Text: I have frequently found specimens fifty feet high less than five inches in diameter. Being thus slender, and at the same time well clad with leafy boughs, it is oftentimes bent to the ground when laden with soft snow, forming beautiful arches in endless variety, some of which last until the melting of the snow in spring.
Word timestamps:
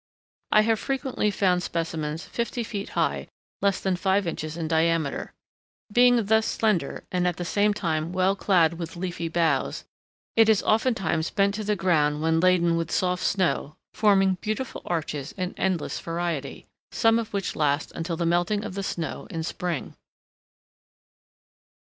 I 0.51 0.61
have 0.61 0.79
frequently 0.79 1.29
found 1.29 1.61
specimens 1.61 2.23
fifty 2.25 2.63
feet 2.63 2.89
high 2.97 3.27
less 3.61 3.79
than 3.79 3.95
five 3.95 4.25
inches 4.25 4.57
in 4.57 4.67
diameter. 4.67 5.31
Being 5.93 6.25
thus 6.25 6.47
slender, 6.47 7.03
and 7.11 7.27
at 7.27 7.37
the 7.37 7.45
same 7.45 7.71
time 7.71 8.11
well 8.11 8.35
clad 8.35 8.79
with 8.79 8.95
leafy 8.95 9.27
boughs, 9.27 9.85
it 10.35 10.49
is 10.49 10.63
oftentimes 10.63 11.29
bent 11.29 11.53
to 11.53 11.63
the 11.63 11.75
ground 11.75 12.19
when 12.19 12.39
laden 12.39 12.77
with 12.77 12.89
soft 12.91 13.23
snow, 13.23 13.75
forming 13.93 14.39
beautiful 14.41 14.81
arches 14.85 15.33
in 15.33 15.53
endless 15.55 15.99
variety, 15.99 16.65
some 16.91 17.19
of 17.19 17.31
which 17.31 17.55
last 17.55 17.91
until 17.91 18.17
the 18.17 18.25
melting 18.25 18.63
of 18.65 18.73
the 18.73 18.81
snow 18.81 19.27
in 19.29 19.43
spring. 19.43 19.93